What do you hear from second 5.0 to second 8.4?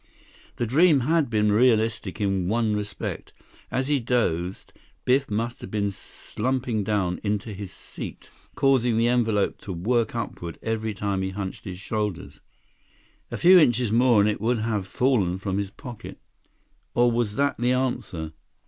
Biff must have kept slumping down into his seat,